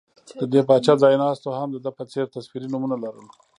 [0.39, 3.27] د دې پاچا ځایناستو هم د ده په څېر تصویري نومونه لرل